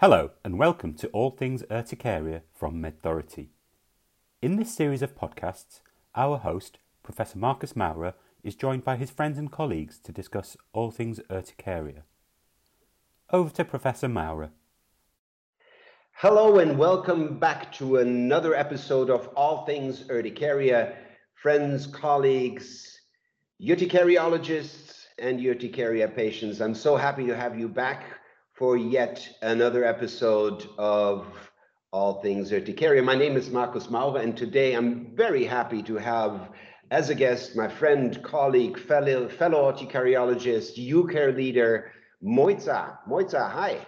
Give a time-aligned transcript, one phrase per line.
[0.00, 3.48] Hello and welcome to All Things Urticaria from MedThority.
[4.40, 5.80] In this series of podcasts,
[6.14, 8.14] our host, Professor Marcus Maurer,
[8.44, 12.04] is joined by his friends and colleagues to discuss all things urticaria.
[13.32, 14.50] Over to Professor Maurer.
[16.12, 20.94] Hello and welcome back to another episode of All Things Urticaria.
[21.42, 23.00] Friends, colleagues,
[23.60, 28.17] urticariologists, and urticaria patients, I'm so happy to have you back
[28.58, 31.28] for yet another episode of
[31.92, 33.04] All Things Urticaria.
[33.04, 36.50] My name is Marcus Maurer, and today I'm very happy to have
[36.90, 42.98] as a guest my friend, colleague, fellow, fellow urticariologist, UCARE leader, Mojca.
[43.08, 43.78] Mojca, hi.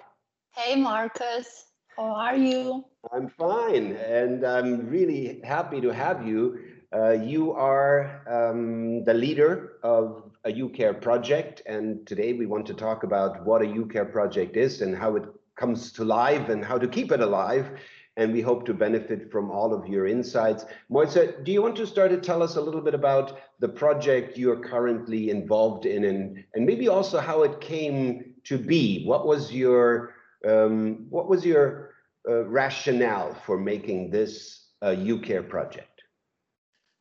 [0.52, 1.64] Hey, Marcus.
[1.96, 2.84] How are you?
[3.12, 6.60] I'm fine, and I'm really happy to have you.
[6.94, 12.74] Uh, you are um, the leader of a UCARE project, and today we want to
[12.74, 15.24] talk about what a UCARE project is and how it
[15.56, 17.70] comes to life and how to keep it alive.
[18.16, 20.64] And we hope to benefit from all of your insights.
[20.90, 24.36] Mojca, do you want to start to tell us a little bit about the project
[24.36, 29.04] you're currently involved in and, and maybe also how it came to be?
[29.04, 30.14] What was your
[30.46, 31.90] um, what was your
[32.28, 35.89] uh, rationale for making this uh, UCARE project?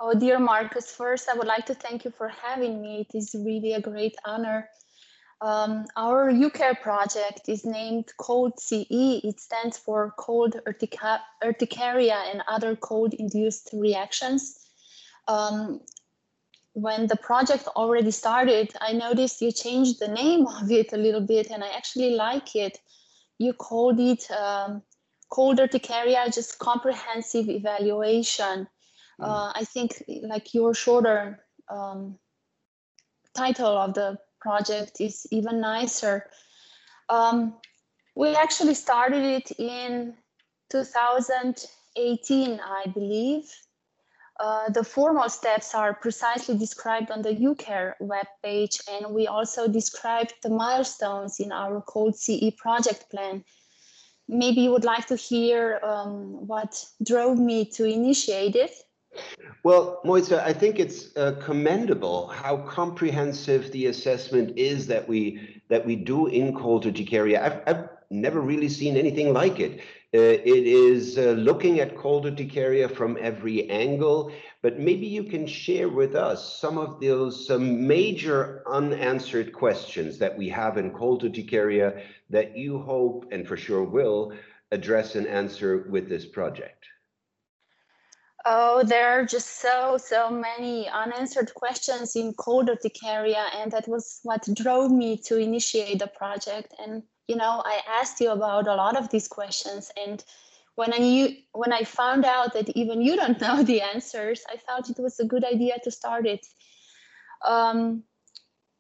[0.01, 3.05] Oh, dear Marcus, first I would like to thank you for having me.
[3.09, 4.69] It is really a great honor.
[5.41, 9.19] Um, our UCARE project is named COLD CE.
[9.25, 14.59] It stands for cold urtica urticaria and other cold induced reactions.
[15.27, 15.81] Um,
[16.71, 21.25] when the project already started, I noticed you changed the name of it a little
[21.27, 22.79] bit, and I actually like it.
[23.37, 24.81] You called it um,
[25.29, 28.67] cold urticaria, just comprehensive evaluation.
[29.19, 29.27] Mm.
[29.27, 31.39] uh, I think like your shorter
[31.69, 32.17] um,
[33.35, 36.29] title of the project is even nicer.
[37.09, 37.55] Um,
[38.15, 40.15] we actually started it in
[40.69, 43.51] 2018, I believe.
[44.39, 50.33] Uh, the formal steps are precisely described on the UCARE webpage, and we also described
[50.43, 53.43] the milestones in our Cold CE project plan.
[54.29, 58.71] Maybe you would like to hear um, what drove me to initiate it.
[59.63, 65.85] Well, Moitza, I think it's uh, commendable how comprehensive the assessment is that we that
[65.85, 67.43] we do in cold urticaria.
[67.43, 69.81] I've, I've never really seen anything like it.
[70.11, 74.31] Uh, it is uh, looking at cold urticaria from every angle,
[74.63, 80.49] but maybe you can share with us some of those major unanswered questions that we
[80.49, 84.33] have in cold urticaria that you hope and for sure will
[84.71, 86.87] address and answer with this project.
[88.51, 94.21] Oh, there are just so, so many unanswered questions in cold urticaria, and that was
[94.23, 96.73] what drove me to initiate the project.
[96.79, 100.23] And you know, I asked you about a lot of these questions, and
[100.73, 104.57] when I knew, when I found out that even you don't know the answers, I
[104.57, 106.43] thought it was a good idea to start it.
[107.47, 108.03] Um,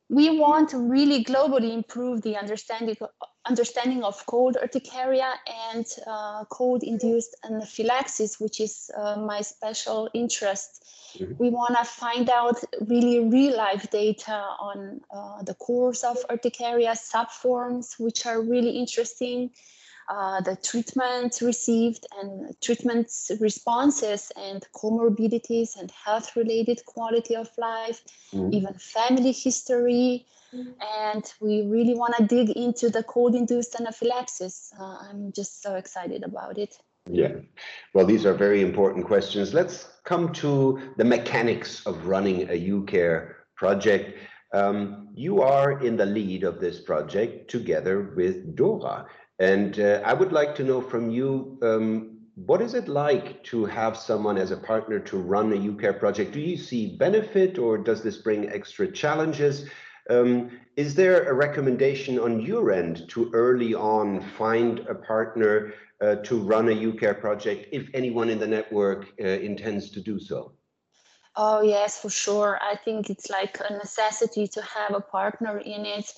[0.09, 2.97] we want to really globally improve the understanding
[3.45, 5.33] understanding of cold urticaria
[5.71, 10.85] and uh, cold-induced anaphylaxis, which is uh, my special interest.
[11.17, 11.33] Mm-hmm.
[11.39, 17.99] We want to find out really real-life data on uh, the course of urticaria subforms,
[17.99, 19.51] which are really interesting
[20.09, 28.01] uh, the treatment received and treatment responses and comorbidities and health related quality of life,
[28.33, 28.51] mm.
[28.51, 30.25] even family history.
[30.53, 30.73] Mm.
[31.03, 34.73] And we really want to dig into the cold induced anaphylaxis.
[34.79, 36.75] Uh, I'm just so excited about it.
[37.07, 37.35] Yeah,
[37.93, 39.53] well, these are very important questions.
[39.53, 44.17] Let's come to the mechanics of running a UCARE project.
[44.53, 49.05] Um, you are in the lead of this project together with Dora.
[49.39, 53.65] And uh, I would like to know from you, um, what is it like to
[53.65, 56.33] have someone as a partner to run a UCARE project?
[56.33, 59.69] Do you see benefit or does this bring extra challenges?
[60.09, 66.15] Um, is there a recommendation on your end to early on find a partner uh,
[66.15, 70.53] to run a UCARE project if anyone in the network uh, intends to do so?
[71.35, 72.59] Oh, yes, for sure.
[72.61, 76.11] I think it's like a necessity to have a partner in it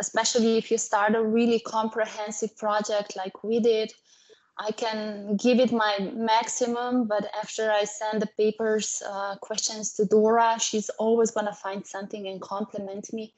[0.00, 3.92] especially if you start a really comprehensive project like we did.
[4.58, 10.04] I can give it my maximum, but after I send the papers, uh, questions to
[10.04, 13.34] Dora, she's always going to find something and compliment me.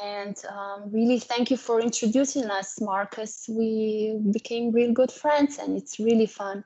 [0.00, 3.46] And um, really, thank you for introducing us, Marcus.
[3.48, 6.64] We became real good friends, and it's really fun.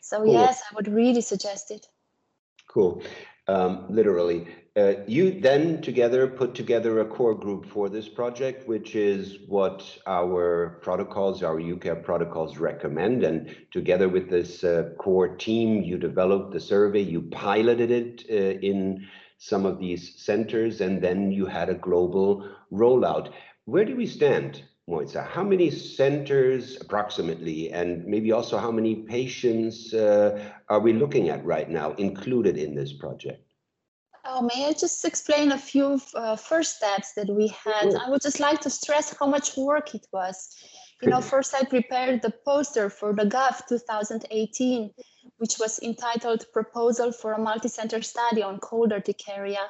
[0.00, 0.32] So, cool.
[0.32, 1.86] yes, I would really suggest it.
[2.66, 3.02] Cool.
[3.46, 4.48] Um, literally.
[4.78, 9.82] Uh, you then together put together a core group for this project, which is what
[10.06, 13.24] our protocols, our UCARE protocols recommend.
[13.24, 18.60] And together with this uh, core team, you developed the survey, you piloted it uh,
[18.60, 19.04] in
[19.38, 23.32] some of these centers, and then you had a global rollout.
[23.64, 25.26] Where do we stand, Mojca?
[25.26, 31.44] How many centers approximately, and maybe also how many patients uh, are we looking at
[31.44, 33.47] right now included in this project?
[34.42, 37.94] May I just explain a few uh, first steps that we had?
[37.94, 40.56] I would just like to stress how much work it was.
[41.02, 44.90] You know, first I prepared the poster for the GUF 2018,
[45.36, 49.64] which was entitled Proposal for a Multi-Center Study on Cold Urticaria.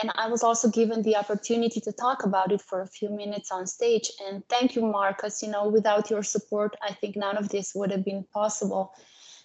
[0.00, 3.50] And I was also given the opportunity to talk about it for a few minutes
[3.50, 4.10] on stage.
[4.26, 5.42] And thank you, Marcus.
[5.42, 8.94] You know, without your support, I think none of this would have been possible.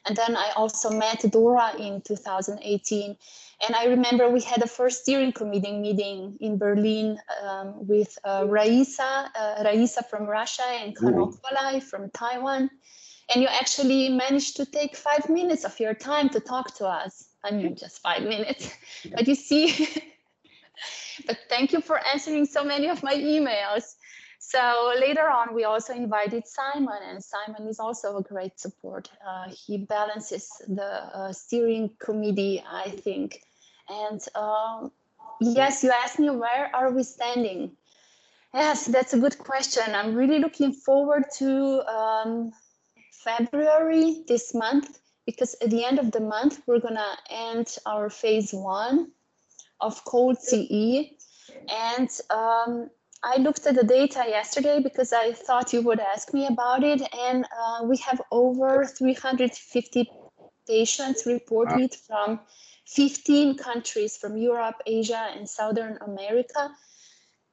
[0.05, 3.17] And then I also met Dora in 2018.
[3.65, 8.45] And I remember we had a first steering committee meeting in Berlin um, with uh,
[8.47, 11.31] Raisa, uh, Raisa from Russia and Karol
[11.79, 12.69] from Taiwan.
[13.33, 17.29] And you actually managed to take five minutes of your time to talk to us.
[17.43, 18.71] I mean, just five minutes.
[19.13, 19.87] But you see,
[21.25, 23.95] but thank you for answering so many of my emails.
[24.47, 29.09] So later on, we also invited Simon, and Simon is also a great support.
[29.27, 30.85] Uh, he balances the
[31.17, 33.41] uh, steering committee, I think.
[33.89, 34.91] And um,
[35.41, 37.71] yes, you asked me where are we standing?
[38.53, 39.83] Yes, that's a good question.
[39.95, 42.51] I'm really looking forward to um,
[43.23, 48.53] February this month because at the end of the month, we're gonna end our phase
[48.53, 49.11] one
[49.81, 51.15] of Cold CE.
[51.67, 52.89] And um,
[53.23, 57.01] I looked at the data yesterday because I thought you would ask me about it,
[57.13, 60.09] and uh, we have over 350
[60.67, 62.39] patients reported from
[62.87, 66.71] 15 countries from Europe, Asia, and Southern America.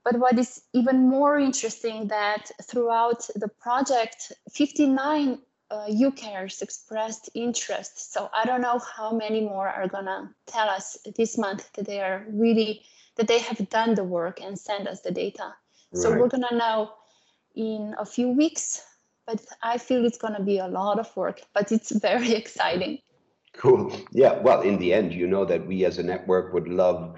[0.04, 5.38] But what is even more interesting that throughout the project, 59
[5.70, 8.12] uh, UCARES expressed interest.
[8.12, 12.00] So I don't know how many more are gonna tell us this month that they
[12.00, 12.84] are really
[13.16, 15.54] that they have done the work and send us the data.
[15.94, 16.92] So we're gonna know
[17.54, 18.82] in a few weeks,
[19.26, 22.98] but I feel it's gonna be a lot of work, but it's very exciting.
[23.54, 23.94] Cool.
[24.12, 24.38] Yeah.
[24.38, 27.14] Well, in the end, you know that we as a network would love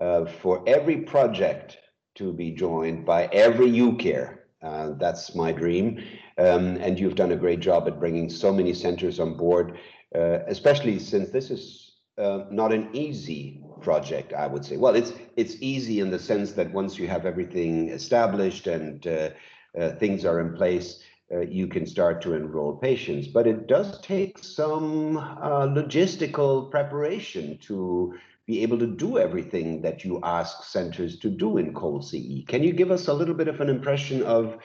[0.00, 1.78] uh, for every project
[2.14, 4.38] to be joined by every UCARE.
[4.62, 6.02] Uh, that's my dream.
[6.38, 9.78] Um, and you've done a great job at bringing so many centers on board,
[10.14, 14.76] uh, especially since this is uh, not an easy project, I would say.
[14.76, 19.30] Well, it's it's easy in the sense that once you have everything established and uh,
[19.78, 23.28] uh, things are in place, uh, you can start to enroll patients.
[23.28, 28.14] But it does take some uh, logistical preparation to
[28.46, 32.44] be able to do everything that you ask centers to do in cold CE.
[32.46, 34.58] Can you give us a little bit of an impression of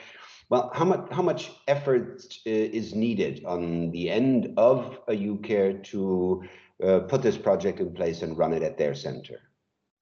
[0.50, 5.82] well, how much how much effort uh, is needed on the end of a UCARE
[5.84, 6.42] to
[6.82, 9.40] uh, put this project in place and run it at their center?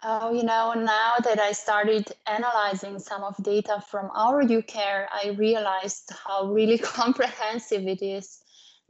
[0.04, 5.30] Oh, you know, now that I started analyzing some of data from our UCARE, I
[5.36, 8.38] realized how really comprehensive it is.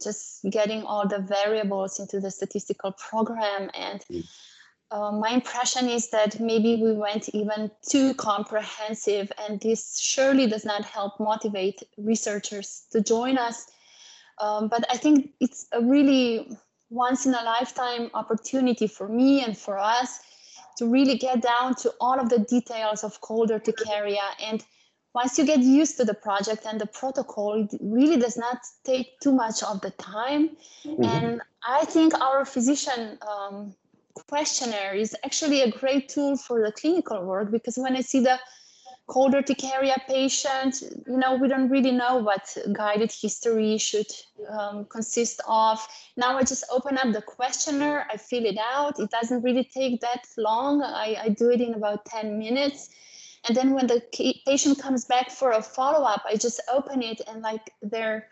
[0.03, 3.71] Just getting all the variables into the statistical program.
[3.75, 4.25] And mm.
[4.91, 10.65] uh, my impression is that maybe we went even too comprehensive, and this surely does
[10.65, 13.67] not help motivate researchers to join us.
[14.41, 16.57] Um, but I think it's a really
[16.91, 20.21] once in a lifetime opportunity for me and for us
[20.77, 24.65] to really get down to all of the details of cold urticaria and
[25.15, 29.19] once you get used to the project and the protocol it really does not take
[29.21, 30.51] too much of the time
[30.85, 31.05] mm-hmm.
[31.05, 33.75] and i think our physician um,
[34.29, 38.39] questionnaire is actually a great tool for the clinical work because when i see the
[39.09, 44.07] cold urticaria patient, you know, we don't really know what guided history should
[44.51, 45.85] um, consist of.
[46.17, 49.01] Now I just open up the questionnaire, I fill it out.
[49.01, 50.83] It doesn't really take that long.
[50.83, 52.91] I, I do it in about 10 minutes.
[53.49, 54.03] And then when the
[54.47, 58.29] patient comes back for a follow-up, I just open it and like their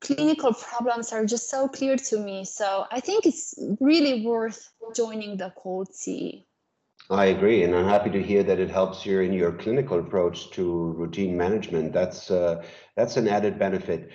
[0.00, 2.44] clinical problems are just so clear to me.
[2.44, 6.44] So I think it's really worth joining the cold CE.
[7.08, 10.50] I agree, and I'm happy to hear that it helps you in your clinical approach
[10.50, 11.92] to routine management.
[11.92, 12.64] That's uh,
[12.96, 14.10] that's an added benefit.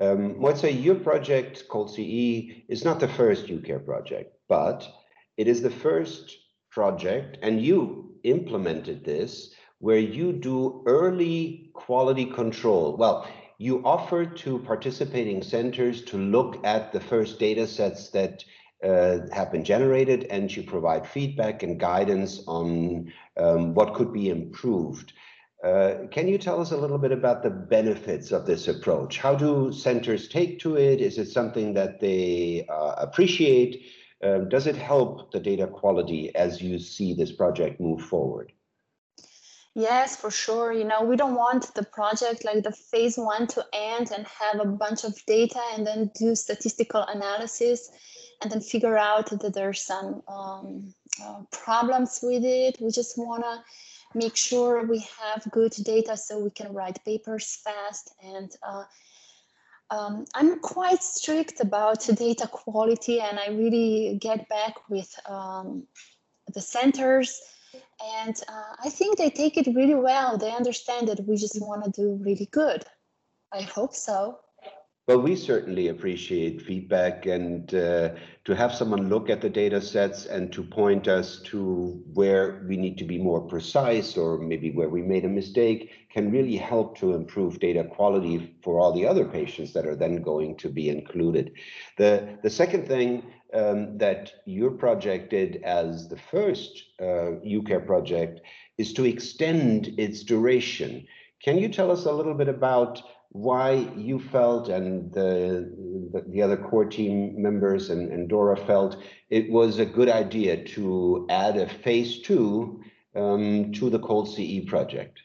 [0.00, 4.88] Um, say your project Cold CE is not the first UCARE project, but
[5.36, 6.36] it is the first
[6.70, 12.96] project, and you implemented this where you do early quality control.
[12.96, 13.28] Well,
[13.58, 18.44] you offer to participating centers to look at the first data sets that
[18.84, 24.28] uh, have been generated and you provide feedback and guidance on um, what could be
[24.28, 25.12] improved.
[25.64, 29.18] Uh, can you tell us a little bit about the benefits of this approach?
[29.18, 31.00] How do centers take to it?
[31.00, 33.84] Is it something that they uh, appreciate?
[34.22, 38.52] Um, does it help the data quality as you see this project move forward?
[39.74, 40.72] Yes, for sure.
[40.72, 44.60] You know, we don't want the project like the phase one to end and have
[44.60, 47.90] a bunch of data and then do statistical analysis
[48.40, 52.76] and then figure out that there's some um, uh, problems with it.
[52.80, 53.62] We just want to
[54.14, 58.84] make sure we have good data so we can write papers fast and uh,
[59.90, 65.86] um, I'm quite strict about data quality and I really get back with um,
[66.52, 67.40] the centers
[68.18, 70.36] and uh, I think they take it really well.
[70.36, 72.84] They understand that we just want to do really good.
[73.52, 74.38] I hope so.
[75.08, 78.10] Well, we certainly appreciate feedback and uh,
[78.44, 82.76] to have someone look at the data sets and to point us to where we
[82.76, 86.98] need to be more precise or maybe where we made a mistake can really help
[86.98, 90.90] to improve data quality for all the other patients that are then going to be
[90.90, 91.52] included.
[91.96, 93.22] The, the second thing
[93.54, 98.42] um, that your project did as the first uh, UCARE project
[98.76, 101.06] is to extend its duration.
[101.42, 103.00] Can you tell us a little bit about
[103.30, 105.70] why you felt and the,
[106.12, 110.64] the, the other core team members and, and, Dora felt it was a good idea
[110.64, 112.82] to add a phase two
[113.14, 115.20] um, to the Cold CE project?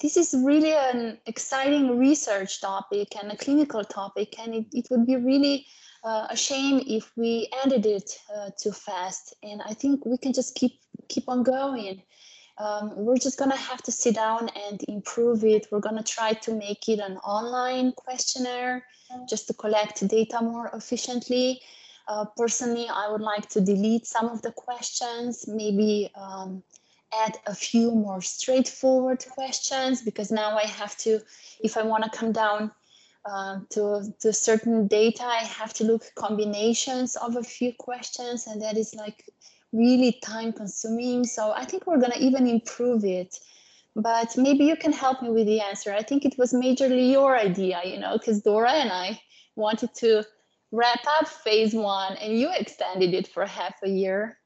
[0.00, 5.06] This is really an exciting research topic and a clinical topic, and it, it would
[5.06, 5.66] be really
[6.04, 9.34] uh, a shame if we ended it uh, too fast.
[9.44, 10.72] And I think we can just keep
[11.08, 12.02] keep on going
[12.62, 15.66] um, we're just gonna have to sit down and improve it.
[15.70, 18.86] We're gonna try to make it an online questionnaire
[19.28, 21.60] just to collect data more efficiently.
[22.08, 26.62] Uh, personally, I would like to delete some of the questions, maybe um,
[27.12, 31.20] add a few more straightforward questions because now I have to,
[31.60, 32.70] if I want to come down
[33.24, 38.62] uh, to, to certain data, I have to look combinations of a few questions and
[38.62, 39.24] that is like
[39.72, 41.24] really time consuming.
[41.24, 43.38] So I think we're going to even improve it.
[43.94, 45.92] But maybe you can help me with the answer.
[45.92, 49.20] I think it was majorly your idea, you know, because Dora and I
[49.56, 50.24] wanted to
[50.70, 54.38] wrap up phase one and you extended it for half a year.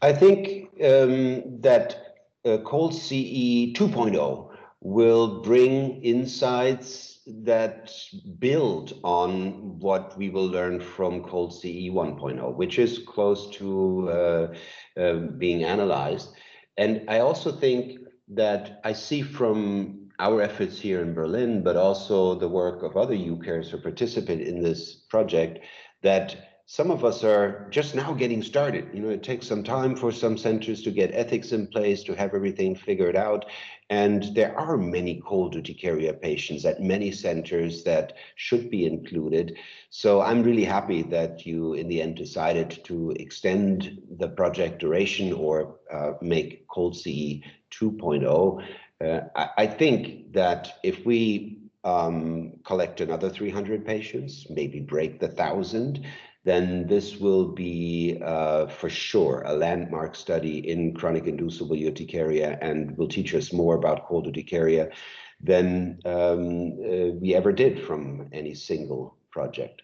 [0.00, 7.90] I think um, that uh, Cold CE 2.0 will bring insights that
[8.38, 14.54] build on what we will learn from Cold CE 1.0, which is close to uh,
[15.00, 16.30] uh, being analyzed.
[16.76, 22.34] And I also think that I see from our efforts here in Berlin, but also
[22.34, 25.64] the work of other UCARES who participate in this project,
[26.02, 28.88] that some of us are just now getting started.
[28.94, 32.14] You know, it takes some time for some centers to get ethics in place, to
[32.14, 33.44] have everything figured out.
[33.90, 39.58] And there are many cold duty urticaria patients at many centers that should be included.
[39.90, 45.34] So I'm really happy that you, in the end, decided to extend the project duration
[45.34, 47.42] or uh, make Cold CE
[47.72, 48.64] 2.0.
[49.04, 55.28] Uh, I, I think that if we um, collect another 300 patients, maybe break the
[55.28, 56.06] thousand,
[56.44, 62.96] then this will be uh, for sure a landmark study in chronic inducible urticaria and
[62.98, 64.90] will teach us more about cold urticaria
[65.40, 69.82] than um, uh, we ever did from any single project.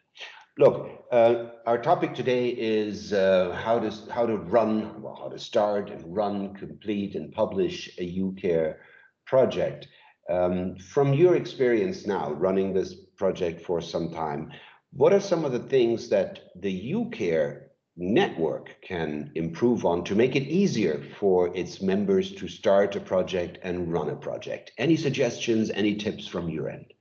[0.59, 5.38] Look, uh, our topic today is uh, how to how to run, well, how to
[5.38, 8.76] start and run, complete, and publish a UCARE
[9.25, 9.88] project.
[10.29, 14.50] Um, from your experience now, running this project for some time,
[14.92, 20.35] what are some of the things that the UCARE network can improve on to make
[20.35, 24.73] it easier for its members to start a project and run a project?
[24.78, 26.92] Any suggestions, any tips from your end?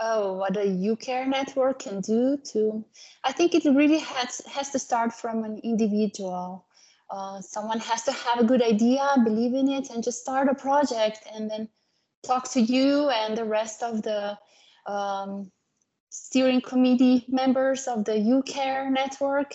[0.00, 2.84] Oh, what a UCARE network can do to,
[3.24, 6.66] I think it really has, has to start from an individual.
[7.10, 10.54] Uh, someone has to have a good idea, believe in it, and just start a
[10.54, 11.68] project and then
[12.22, 14.38] talk to you and the rest of the
[14.86, 15.50] um,
[16.10, 19.54] steering committee members of the UCARE network.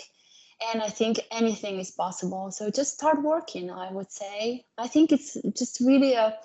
[0.72, 2.52] And I think anything is possible.
[2.52, 4.66] So just start working, I would say.
[4.78, 6.38] I think it's just really a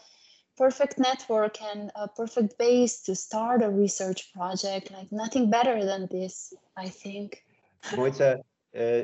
[0.56, 4.90] perfect network and a perfect base to start a research project.
[4.90, 7.44] Like nothing better than this, I think.
[7.92, 8.40] Mojca, uh,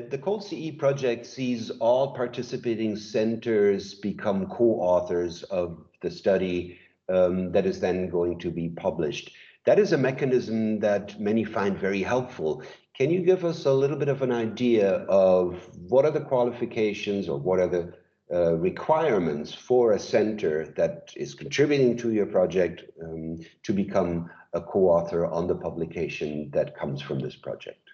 [0.09, 7.65] the Cold CE project sees all participating centers become co-authors of the study um, that
[7.65, 9.31] is then going to be published.
[9.65, 12.61] That is a mechanism that many find very helpful.
[12.95, 17.27] Can you give us a little bit of an idea of what are the qualifications
[17.27, 17.93] or what are the
[18.33, 24.61] uh, requirements for a center that is contributing to your project um, to become a
[24.61, 27.89] co-author on the publication that comes from this project?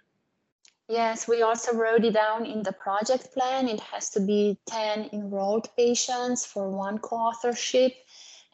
[0.87, 3.69] Yes, we also wrote it down in the project plan.
[3.69, 7.93] It has to be 10 enrolled patients for one co-authorship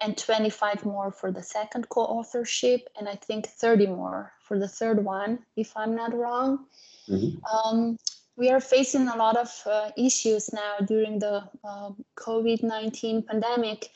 [0.01, 5.03] and 25 more for the second co-authorship and I think 30 more for the third
[5.03, 6.65] one, if I'm not wrong.
[7.09, 7.43] Mm-hmm.
[7.45, 7.97] Um,
[8.35, 13.89] we are facing a lot of uh, issues now during the uh, COVID-19 pandemic.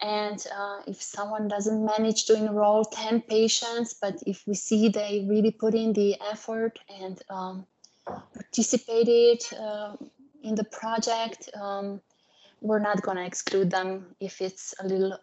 [0.00, 5.26] And uh, if someone doesn't manage to enroll 10 patients, but if we see they
[5.28, 7.66] really put in the effort and um,
[8.06, 9.96] participated uh,
[10.42, 12.00] in the project, um,
[12.60, 15.18] we're not going to exclude them if it's a little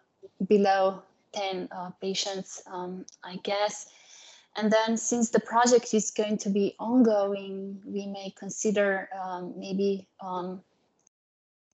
[0.46, 1.02] below
[1.32, 3.86] 10 uh, patients, um, I guess.
[4.56, 10.08] And then since the project is going to be ongoing, we may consider um, maybe
[10.20, 10.62] um,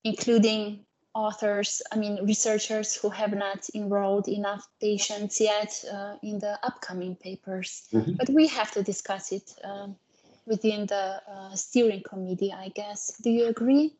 [0.02, 6.58] including authors, I mean, researchers who have not enrolled enough patients yet uh, in the
[6.62, 7.86] upcoming papers.
[7.92, 8.14] Mm-hmm.
[8.14, 9.96] But we have to discuss it um,
[10.44, 13.12] within the uh, steering committee, I guess.
[13.22, 13.94] Do you agree?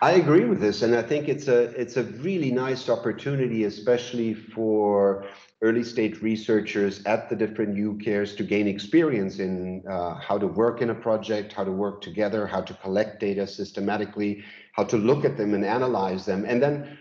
[0.00, 4.34] I agree with this, and I think it's a it's a really nice opportunity, especially
[4.34, 5.26] for
[5.62, 10.82] early stage researchers at the different UCARES to gain experience in uh, how to work
[10.82, 14.42] in a project, how to work together, how to collect data systematically,
[14.72, 16.98] how to look at them and analyze them, and then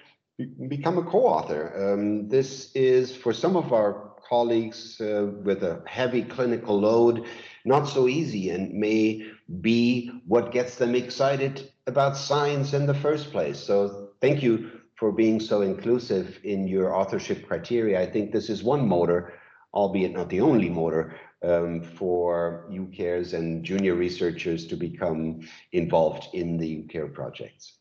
[0.67, 1.93] become a co-author.
[1.93, 7.25] Um, this is for some of our colleagues uh, with a heavy clinical load,
[7.65, 9.25] not so easy, and may
[9.59, 13.59] be what gets them excited about science in the first place.
[13.59, 17.99] So thank you for being so inclusive in your authorship criteria.
[17.99, 19.33] I think this is one motor,
[19.73, 26.57] albeit not the only motor, um, for UCARES and junior researchers to become involved in
[26.57, 27.77] the UCARE projects.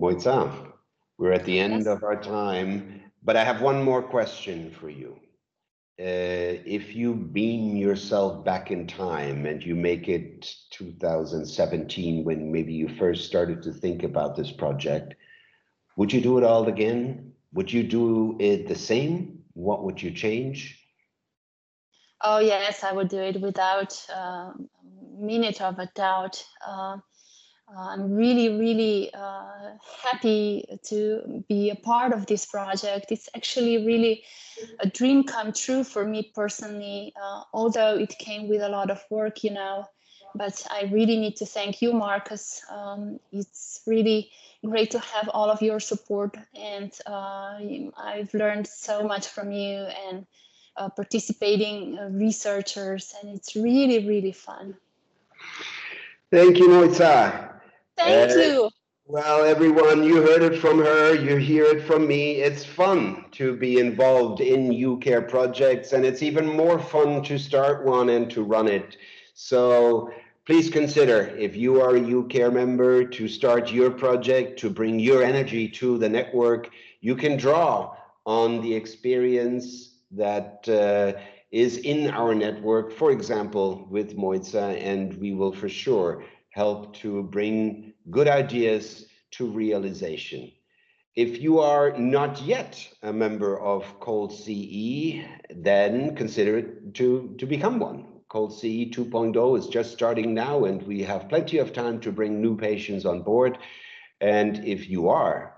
[0.00, 0.72] Mojca,
[1.18, 1.86] we're at the end yes.
[1.86, 5.18] of our time, but I have one more question for you.
[6.00, 12.72] Uh, if you beam yourself back in time and you make it 2017 when maybe
[12.72, 15.14] you first started to think about this project,
[15.96, 17.32] would you do it all again?
[17.52, 19.42] Would you do it the same?
[19.54, 20.80] What would you change?
[22.22, 24.52] Oh yes, I would do it without a uh,
[25.18, 26.44] minute of a doubt.
[26.64, 26.98] Uh,
[27.76, 33.12] uh, I'm really, really uh, happy to be a part of this project.
[33.12, 34.24] It's actually really
[34.80, 39.04] a dream come true for me personally, uh, although it came with a lot of
[39.10, 39.84] work, you know.
[40.34, 42.62] But I really need to thank you, Marcus.
[42.70, 44.30] Um, it's really
[44.64, 47.58] great to have all of your support, and uh,
[47.96, 50.26] I've learned so much from you and
[50.76, 54.76] uh, participating uh, researchers, and it's really, really fun.
[56.30, 57.57] Thank you, Mojca.
[57.98, 58.70] Thank uh, you.
[59.06, 62.32] Well, everyone, you heard it from her, you hear it from me.
[62.42, 67.86] It's fun to be involved in UCARE projects, and it's even more fun to start
[67.86, 68.98] one and to run it.
[69.34, 70.12] So
[70.46, 75.22] please consider if you are a UCARE member to start your project, to bring your
[75.22, 81.18] energy to the network, you can draw on the experience that uh,
[81.50, 87.22] is in our network, for example, with Mojca, and we will for sure help to
[87.22, 90.50] bring good ideas to realization.
[91.16, 97.46] If you are not yet a member of Cold CE, then consider it to, to
[97.46, 98.06] become one.
[98.28, 102.40] Cold CE 2.0 is just starting now, and we have plenty of time to bring
[102.40, 103.58] new patients on board.
[104.20, 105.54] And if you are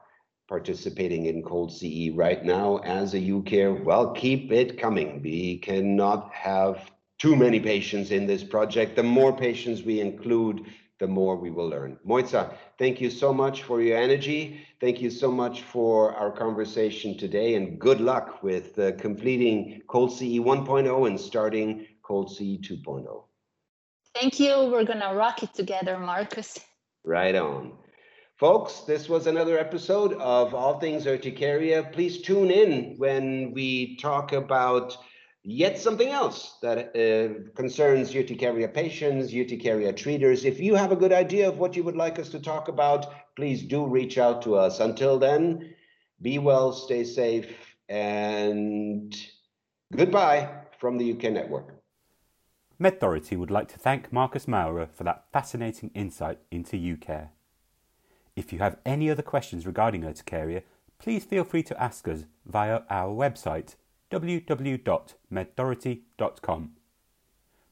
[0.48, 5.20] participating in Cold CE right now as a UCARE, well, keep it coming.
[5.22, 8.96] We cannot have too many patients in this project.
[8.96, 10.64] The more patients we include,
[11.00, 11.98] the more we will learn.
[12.06, 14.60] Mojca, thank you so much for your energy.
[14.80, 20.12] Thank you so much for our conversation today, and good luck with uh, completing Cold
[20.12, 23.24] CE 1.0 and starting Cold CE 2.0.
[24.14, 24.70] Thank you.
[24.70, 26.60] We're going to rock it together, Marcus.
[27.04, 27.72] Right on.
[28.36, 31.92] Folks, this was another episode of All Things Urticaria.
[31.92, 34.96] Please tune in when we talk about
[35.42, 40.44] Yet something else that uh, concerns urticaria patients, urticaria treaters.
[40.44, 43.07] If you have a good idea of what you would like us to talk about,
[43.37, 44.81] please do reach out to us.
[44.81, 45.74] Until then,
[46.20, 47.57] be well, stay safe,
[47.88, 49.16] and
[49.96, 51.74] goodbye from the UCARE Network.
[52.79, 57.29] MedThority would like to thank Marcus Maurer for that fascinating insight into UCare.
[58.37, 60.62] If you have any other questions regarding urticaria,
[60.98, 63.74] please feel free to ask us via our website
[64.11, 66.70] www.medthority.com.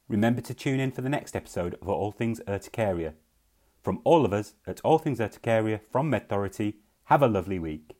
[0.08, 3.14] Remember to tune in for the next episode of All Things Urticaria.
[3.82, 7.97] From all of us at All Things Urticaria from MedThority, have a lovely week.